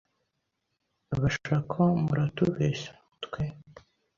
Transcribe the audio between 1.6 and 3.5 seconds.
ko muratubesha, twe